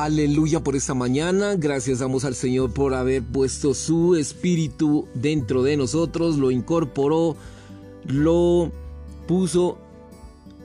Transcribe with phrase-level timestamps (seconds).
[0.00, 1.56] Aleluya por esta mañana.
[1.56, 7.34] Gracias damos al Señor por haber puesto su espíritu dentro de nosotros, lo incorporó,
[8.06, 8.70] lo
[9.26, 9.76] puso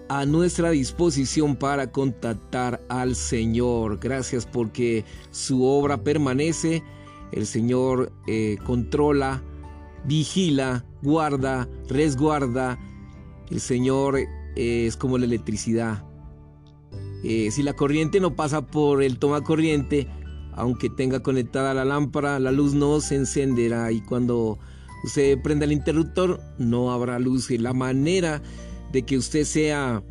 [0.08, 3.98] a nuestra disposición para contactar al Señor.
[4.00, 6.84] Gracias porque su obra permanece.
[7.32, 9.42] El Señor eh, controla,
[10.06, 12.78] vigila, guarda, resguarda.
[13.50, 16.04] El Señor eh, es como la electricidad
[17.24, 20.08] eh, si la corriente no pasa por el toma corriente,
[20.56, 24.60] aunque tenga conectada la lámpara, la luz no se encenderá y cuando
[25.04, 27.50] usted prenda el interruptor no habrá luz.
[27.50, 28.42] Y la manera
[28.92, 30.04] de que usted sea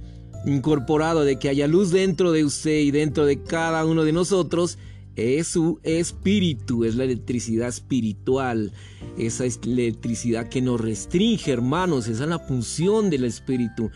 [0.47, 4.79] incorporado, de que haya luz dentro de usted y dentro de cada uno de nosotros,
[5.15, 8.73] es su espíritu, es la electricidad espiritual,
[9.19, 13.91] esa electricidad que nos restringe, hermanos, esa es la función del espíritu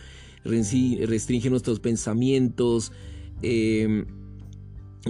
[0.46, 2.92] restringe nuestros pensamientos,
[3.42, 4.07] em,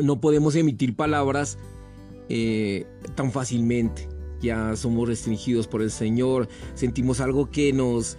[0.02, 1.58] no podemos emitir palabras
[2.28, 4.08] eh, tan fácilmente.
[4.41, 8.16] Ya somos restringidos por el Señor, sentimos algo que nos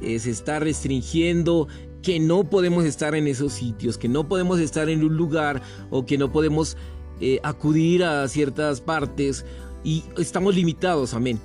[0.00, 1.68] eh, está restringiendo,
[2.02, 6.06] que no podemos estar en esos sitios, que no podemos estar en un lugar o
[6.06, 6.76] que no podemos
[7.20, 9.44] eh, acudir a ciertas partes
[9.84, 11.38] y estamos limitados, amén.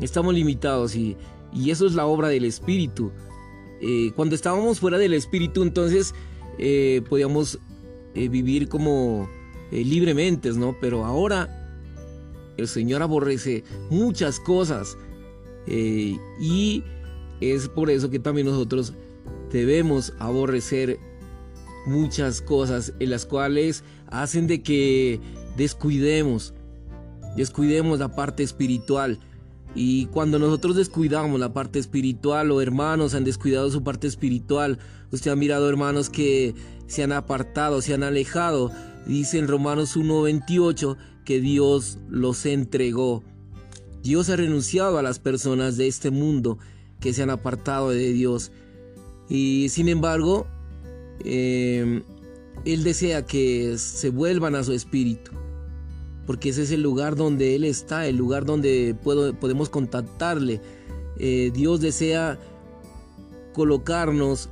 [0.00, 1.16] Estamos limitados y,
[1.52, 3.12] y eso es la obra del Espíritu.
[3.82, 6.14] Eh, cuando estábamos fuera del espíritu, entonces
[6.58, 7.58] eh, podíamos
[8.14, 9.28] eh, vivir como
[9.72, 10.76] libremente, ¿no?
[10.80, 11.48] Pero ahora
[12.56, 14.98] el Señor aborrece muchas cosas
[15.66, 16.84] y
[17.40, 18.92] es por eso que también nosotros
[19.50, 20.98] debemos aborrecer
[21.86, 25.20] muchas cosas en las cuales hacen de que
[25.56, 26.52] descuidemos,
[27.34, 29.18] descuidemos la parte espiritual
[29.74, 34.78] y cuando nosotros descuidamos la parte espiritual o hermanos han descuidado su parte espiritual,
[35.10, 36.54] usted ha mirado hermanos que
[36.86, 38.70] se han apartado, se han alejado.
[39.06, 43.24] Dice en Romanos 1.28 que Dios los entregó.
[44.02, 46.58] Dios ha renunciado a las personas de este mundo
[47.00, 48.52] que se han apartado de Dios.
[49.28, 50.46] Y sin embargo,
[51.24, 52.02] eh,
[52.66, 55.32] Él desea que se vuelvan a su espíritu
[56.26, 60.60] porque ese es el lugar donde Él está, el lugar donde podemos contactarle.
[61.18, 62.38] Eh, Dios desea
[63.52, 64.48] colocarnos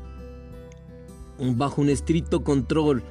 [1.39, 3.03] bajo un estricto control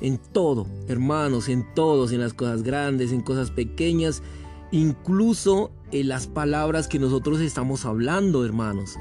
[0.00, 4.22] en todo, hermanos, en todos, en las cosas grandes, en cosas pequeñas,
[4.70, 8.96] incluso en las palabras que nosotros estamos hablando, hermanos.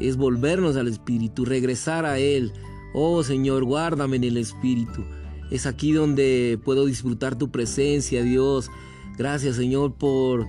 [0.00, 2.52] Es volvernos al Espíritu, regresar a Él.
[2.94, 5.04] Oh Señor, guárdame en el Espíritu.
[5.52, 8.70] Es aquí donde puedo disfrutar tu presencia, Dios.
[9.18, 10.46] Gracias, Señor, por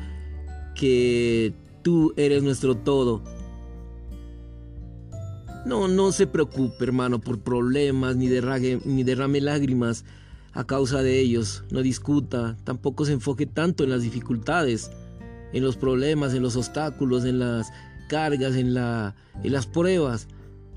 [0.76, 3.22] que tú eres nuestro todo.
[5.66, 10.06] No, no se preocupe, hermano, por problemas ni derrame, ni derrame lágrimas
[10.54, 11.66] a causa de ellos.
[11.70, 14.90] No discuta, tampoco se enfoque tanto en las dificultades,
[15.52, 17.74] en los problemas, en los obstáculos, en las
[18.08, 20.30] cargas, en, la, en las pruebas.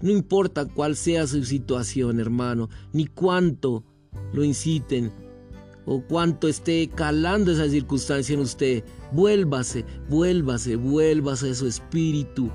[0.02, 3.84] No importa cuál sea su situación, hermano, ni cuánto
[4.32, 5.12] lo inciten
[5.86, 12.50] o cuánto esté calando esa circunstancia en usted, vuélvase, vuélvase, vuélvase a su espíritu,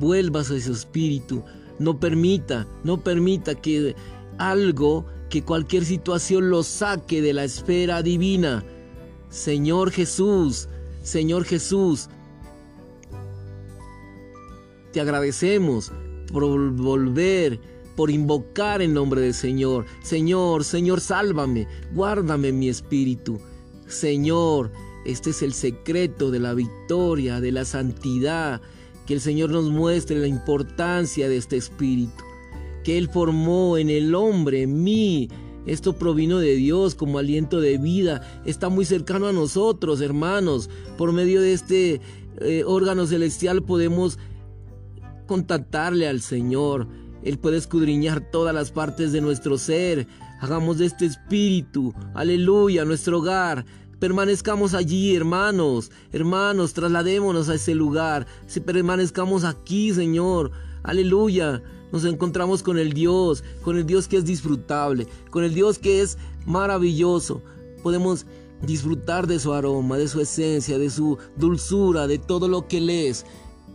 [0.00, 1.44] vuélvase a su espíritu.
[1.78, 3.94] No permita, no permita que
[4.38, 8.64] algo, que cualquier situación lo saque de la esfera divina.
[9.28, 10.68] Señor Jesús,
[11.02, 12.08] Señor Jesús,
[14.92, 15.92] te agradecemos
[16.32, 17.60] por volver
[17.96, 19.86] por invocar el nombre del Señor.
[20.02, 23.38] Señor, Señor, sálvame, guárdame mi espíritu.
[23.86, 24.72] Señor,
[25.04, 28.60] este es el secreto de la victoria, de la santidad,
[29.06, 32.24] que el Señor nos muestre la importancia de este espíritu,
[32.82, 35.28] que Él formó en el hombre, en mí.
[35.66, 38.42] Esto provino de Dios como aliento de vida.
[38.44, 40.68] Está muy cercano a nosotros, hermanos.
[40.98, 42.00] Por medio de este
[42.40, 44.18] eh, órgano celestial podemos
[45.26, 46.86] contactarle al Señor
[47.24, 50.06] él puede escudriñar todas las partes de nuestro ser.
[50.40, 53.64] Hagamos de este espíritu, aleluya, nuestro hogar.
[53.98, 58.26] Permanezcamos allí, hermanos, hermanos, trasladémonos a ese lugar.
[58.46, 60.50] Si permanezcamos aquí, Señor,
[60.82, 61.62] aleluya.
[61.92, 66.02] Nos encontramos con el Dios, con el Dios que es disfrutable, con el Dios que
[66.02, 67.40] es maravilloso.
[67.82, 68.26] Podemos
[68.60, 72.90] disfrutar de su aroma, de su esencia, de su dulzura, de todo lo que Él
[72.90, 73.24] es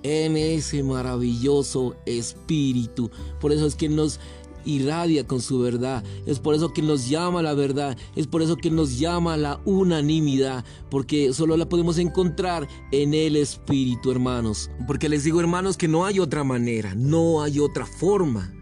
[0.04, 3.10] en ese maravilloso espíritu.
[3.40, 4.20] Por eso es que nos
[4.66, 6.04] irradia con su verdad.
[6.26, 7.98] Es por eso que nos llama la verdad.
[8.16, 10.64] Es por eso que nos llama la unanimidad.
[10.90, 14.70] Porque solo la podemos encontrar en el Espíritu, hermanos.
[14.88, 16.96] Porque les digo, hermanos, que no hay otra manera.
[16.96, 18.54] No hay otra forma.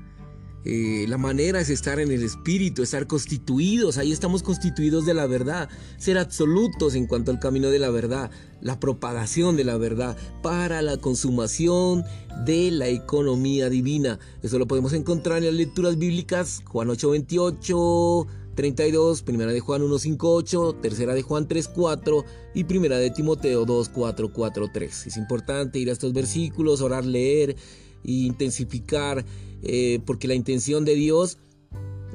[0.70, 5.26] Eh, la manera es estar en el espíritu, estar constituidos, ahí estamos constituidos de la
[5.26, 10.18] verdad, ser absolutos en cuanto al camino de la verdad, la propagación de la verdad
[10.44, 12.04] para la consumación
[12.44, 14.20] de la economía divina.
[14.44, 18.28] Eso lo podemos encontrar en las lecturas bíblicas, Juan 8:28.
[18.56, 22.26] 32, primera de Juan 1.5.8, tercera de Juan 3.4
[22.56, 25.06] y primera de Timoteo 2.4.4.3.
[25.06, 27.56] Es importante ir a estos versículos, orar, leer
[28.04, 29.26] e intensificar
[29.64, 31.38] eh, porque la intención de Dios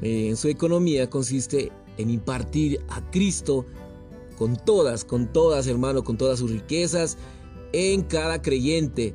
[0.01, 3.67] eh, en su economía consiste en impartir a Cristo
[4.37, 7.17] con todas, con todas, hermano, con todas sus riquezas
[7.73, 9.15] en cada creyente,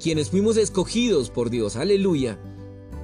[0.00, 2.38] quienes fuimos escogidos por Dios, aleluya,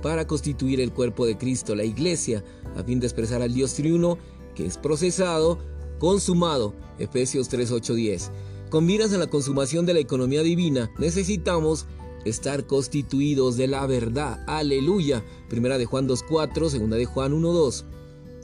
[0.02, 2.44] para constituir el cuerpo de Cristo, la iglesia,
[2.76, 4.18] a fin de expresar al Dios triuno
[4.54, 5.58] que es procesado,
[5.98, 8.30] consumado, Efesios 3, 8, 10.
[8.70, 11.86] Con miras a la consumación de la economía divina, necesitamos
[12.24, 14.42] estar constituidos de la verdad.
[14.46, 15.24] Aleluya.
[15.48, 17.84] Primera de Juan 2.4, segunda de Juan 1.2.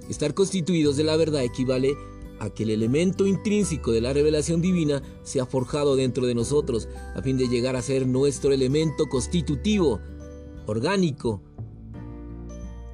[0.09, 1.95] Estar constituidos de la verdad equivale
[2.41, 7.23] a que el elemento intrínseco de la revelación divina sea forjado dentro de nosotros, a
[7.23, 10.01] fin de llegar a ser nuestro elemento constitutivo,
[10.67, 11.43] orgánico.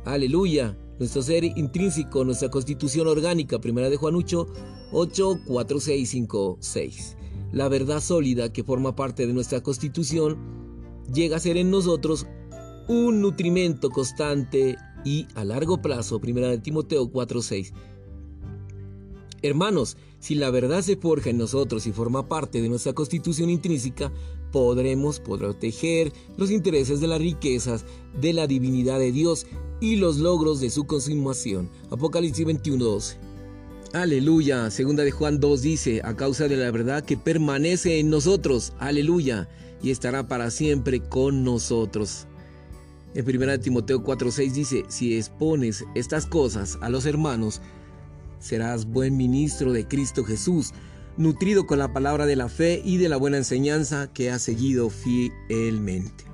[0.04, 0.76] Aleluya.
[0.98, 4.46] Nuestro ser intrínseco, nuestra constitución orgánica, primera de Juan 8,
[4.92, 7.16] 8, 4, 6, 5, 6.
[7.52, 10.65] La verdad sólida que forma parte de nuestra constitución
[11.12, 12.26] llega a ser en nosotros
[12.88, 16.20] un nutrimento constante y a largo plazo.
[16.20, 17.72] Primera de Timoteo 4:6.
[19.42, 24.12] Hermanos, si la verdad se forja en nosotros y forma parte de nuestra constitución intrínseca,
[24.50, 27.84] podremos proteger los intereses de las riquezas,
[28.20, 29.46] de la divinidad de Dios
[29.80, 31.70] y los logros de su consumación.
[31.90, 33.25] Apocalipsis 21:12.
[33.96, 34.70] Aleluya.
[34.70, 38.74] Segunda de Juan 2 dice, a causa de la verdad que permanece en nosotros.
[38.78, 39.48] Aleluya
[39.82, 42.26] y estará para siempre con nosotros.
[43.14, 47.62] En 1 Timoteo 4:6 dice, si expones estas cosas a los hermanos,
[48.38, 50.74] serás buen ministro de Cristo Jesús,
[51.16, 54.90] nutrido con la palabra de la fe y de la buena enseñanza que has seguido
[54.90, 56.24] fielmente.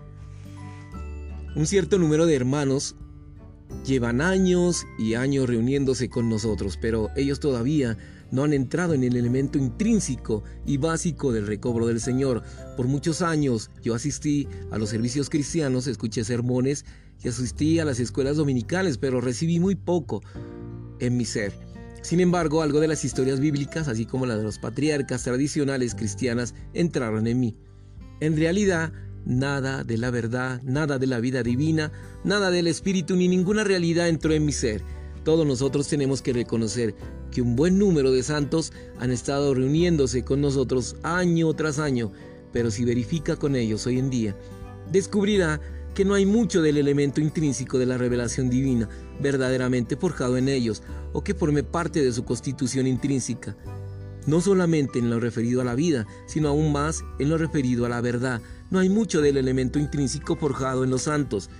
[1.54, 2.96] Un cierto número de hermanos
[3.84, 7.96] llevan años y años reuniéndose con nosotros, pero ellos todavía
[8.30, 12.42] no han entrado en el elemento intrínseco y básico del recobro del Señor.
[12.76, 16.84] Por muchos años yo asistí a los servicios cristianos, escuché sermones
[17.22, 20.22] y asistí a las escuelas dominicales, pero recibí muy poco
[20.98, 21.52] en mi ser.
[22.02, 26.54] Sin embargo, algo de las historias bíblicas, así como las de los patriarcas tradicionales cristianas,
[26.74, 27.56] entraron en mí.
[28.20, 28.92] En realidad,
[29.24, 31.92] nada de la verdad, nada de la vida divina,
[32.24, 34.82] nada del Espíritu ni ninguna realidad entró en mi ser.
[35.24, 36.94] Todos nosotros tenemos que reconocer
[37.30, 42.12] que un buen número de santos han estado reuniéndose con nosotros año tras año,
[42.52, 44.36] pero si verifica con ellos hoy en día,
[44.90, 45.60] descubrirá
[45.94, 48.88] que no hay mucho del elemento intrínseco de la revelación divina
[49.20, 50.82] verdaderamente forjado en ellos
[51.12, 53.56] o que forme parte de su constitución intrínseca,
[54.26, 57.88] no solamente en lo referido a la vida, sino aún más en lo referido a
[57.88, 58.40] la verdad.
[58.70, 61.50] No hay mucho del elemento intrínseco forjado en los santos,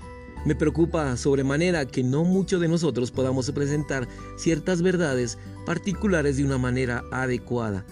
[0.45, 6.59] me preocupa sobremanera que no muchos de nosotros podamos presentar ciertas verdades particulares de una
[6.59, 7.85] manera adecuada.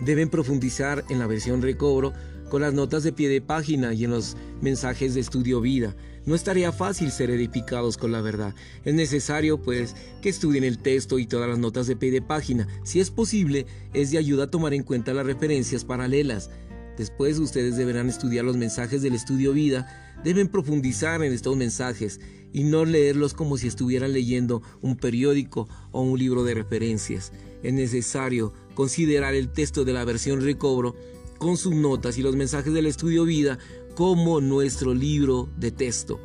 [0.00, 2.12] Deben profundizar en la versión recobro
[2.48, 5.94] con las notas de pie de página y en los mensajes de estudio vida.
[6.26, 8.54] No estaría fácil ser edificados con la verdad.
[8.84, 12.68] Es necesario, pues, que estudien el texto y todas las notas de pie de página.
[12.84, 16.50] Si es posible, es de ayuda tomar en cuenta las referencias paralelas.
[16.98, 22.20] Después ustedes deberán estudiar los mensajes del estudio vida, deben profundizar en estos mensajes
[22.52, 27.32] y no leerlos como si estuvieran leyendo un periódico o un libro de referencias.
[27.62, 30.94] Es necesario considerar el texto de la versión recobro
[31.38, 33.58] con sus notas y los mensajes del estudio vida
[33.94, 36.20] como nuestro libro de texto.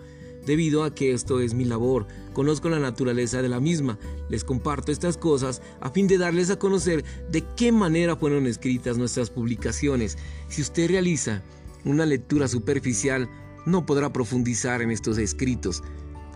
[0.45, 3.97] Debido a que esto es mi labor, conozco la naturaleza de la misma,
[4.29, 8.97] les comparto estas cosas a fin de darles a conocer de qué manera fueron escritas
[8.97, 10.17] nuestras publicaciones.
[10.49, 11.43] Si usted realiza
[11.85, 13.29] una lectura superficial,
[13.65, 15.81] no podrá profundizar en estos escritos.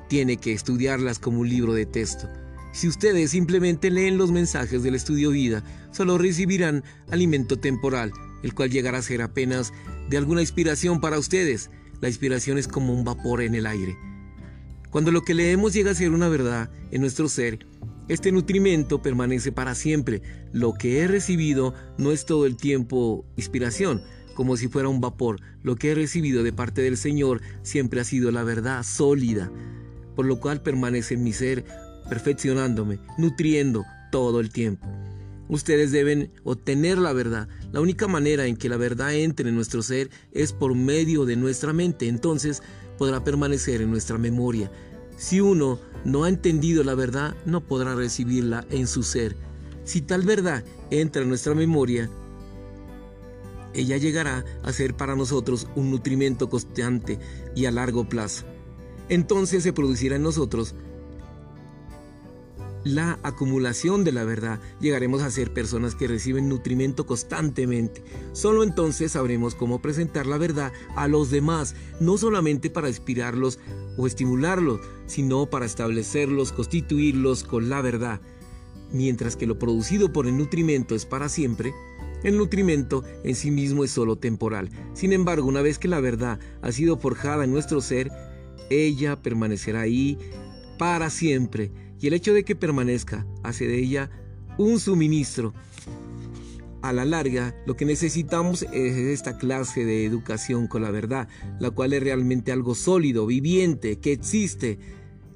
[0.08, 2.30] Tiene que estudiarlas como un libro de texto.
[2.72, 8.12] Si ustedes simplemente leen los mensajes del estudio vida, solo recibirán alimento temporal,
[8.44, 9.74] el cual llegará a ser apenas
[10.10, 11.70] de alguna inspiración para ustedes.
[12.02, 13.98] La inspiración es como un vapor en el aire.
[14.92, 17.66] Cuando lo que leemos llega a ser una verdad en nuestro ser,
[18.08, 20.22] este nutrimento permanece para siempre.
[20.54, 24.02] Lo que he recibido no es todo el tiempo inspiración,
[24.34, 25.42] como si fuera un vapor.
[25.62, 29.52] Lo que he recibido de parte del Señor siempre ha sido la verdad sólida,
[30.16, 31.66] por lo cual permanece en mi ser,
[32.10, 34.88] perfeccionándome, nutriendo todo el tiempo.
[35.50, 37.48] Ustedes deben obtener la verdad.
[37.72, 41.36] La única manera en que la verdad entre en nuestro ser es por medio de
[41.36, 42.08] nuestra mente.
[42.08, 42.62] Entonces
[42.98, 44.72] podrá permanecer en nuestra memoria.
[45.18, 49.36] Si uno no ha entendido la verdad, no podrá recibirla en su ser.
[49.84, 52.10] Si tal verdad entra en nuestra memoria,
[53.74, 57.20] ella llegará a ser para nosotros un nutrimento constante
[57.56, 58.46] y a largo plazo.
[59.10, 60.76] Entonces se producirá en nosotros
[62.88, 68.04] la acumulación de la verdad, llegaremos a ser personas que reciben nutrimento constantemente.
[68.34, 73.60] Solo entonces sabremos cómo presentar la verdad a los demás, no solamente para inspirarlos
[73.98, 78.22] o estimularlos, sino para establecerlos, constituirlos con la verdad.
[78.92, 81.74] Mientras que lo producido por el nutrimento es para siempre,
[82.24, 84.70] el nutrimento en sí mismo es solo temporal.
[84.94, 88.12] Sin embargo, una vez que la verdad ha sido forjada en nuestro ser,
[88.70, 90.18] ella permanecerá ahí
[90.78, 94.10] para siempre y el hecho de que permanezca hace de ella
[94.58, 95.54] un suministro.
[96.82, 101.28] A la larga, lo que necesitamos es esta clase de educación con la verdad,
[101.60, 104.78] la cual es realmente algo sólido, viviente, que existe.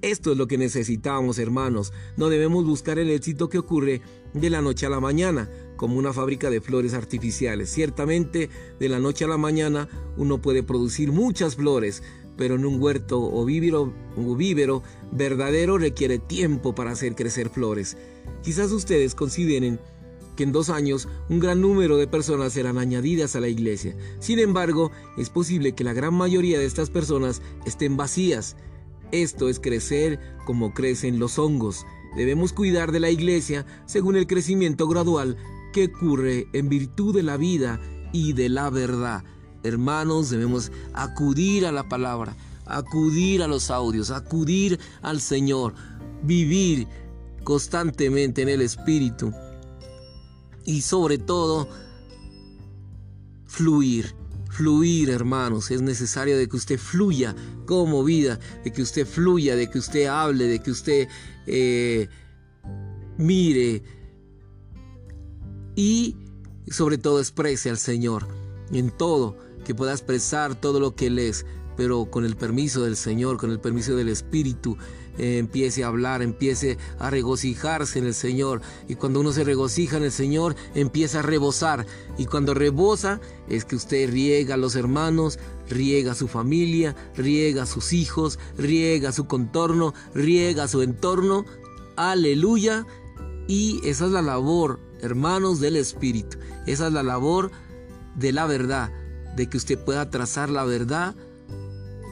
[0.01, 1.93] Esto es lo que necesitamos, hermanos.
[2.15, 4.01] No debemos buscar el éxito que ocurre
[4.33, 7.69] de la noche a la mañana, como una fábrica de flores artificiales.
[7.69, 8.49] Ciertamente,
[8.79, 12.03] de la noche a la mañana uno puede producir muchas flores,
[12.37, 17.97] pero en un huerto o vívero, verdadero requiere tiempo para hacer crecer flores.
[18.43, 19.79] Quizás ustedes consideren
[20.35, 23.95] que en dos años un gran número de personas serán añadidas a la iglesia.
[24.19, 28.55] Sin embargo, es posible que la gran mayoría de estas personas estén vacías.
[29.11, 31.85] Esto es crecer como crecen los hongos.
[32.15, 35.37] Debemos cuidar de la iglesia según el crecimiento gradual
[35.73, 37.79] que ocurre en virtud de la vida
[38.11, 39.23] y de la verdad.
[39.63, 45.73] Hermanos, debemos acudir a la palabra, acudir a los audios, acudir al Señor,
[46.23, 46.87] vivir
[47.43, 49.33] constantemente en el Espíritu
[50.65, 51.67] y sobre todo
[53.45, 54.15] fluir.
[54.49, 57.33] Fluir, hermanos, es necesario de que usted fluya
[57.65, 61.07] como vida, de que usted fluya, de que usted hable, de que usted
[61.47, 62.09] eh,
[63.17, 63.81] mire
[65.75, 66.17] y
[66.69, 68.27] sobre todo exprese al Señor
[68.71, 69.37] en todo
[69.71, 71.45] que pueda expresar todo lo que Él es,
[71.77, 74.77] pero con el permiso del Señor, con el permiso del Espíritu,
[75.17, 78.59] eh, empiece a hablar, empiece a regocijarse en el Señor.
[78.89, 81.85] Y cuando uno se regocija en el Señor, empieza a rebosar.
[82.17, 87.63] Y cuando rebosa, es que usted riega a los hermanos, riega a su familia, riega
[87.63, 91.45] a sus hijos, riega a su contorno, riega a su entorno.
[91.95, 92.85] Aleluya.
[93.47, 96.39] Y esa es la labor, hermanos del Espíritu.
[96.67, 97.51] Esa es la labor
[98.17, 98.91] de la verdad
[99.35, 101.15] de que usted pueda trazar la verdad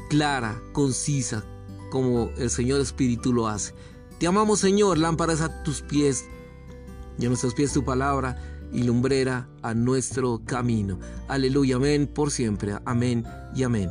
[0.10, 1.44] clara, concisa,
[1.92, 3.74] como el Señor Espíritu lo hace.
[4.20, 6.26] Te amamos Señor, lámparas a tus pies
[7.18, 8.38] y a nuestros pies tu palabra
[8.72, 11.00] y lumbrera a nuestro camino.
[11.28, 13.90] Aleluya, amén, por siempre, amén y amén.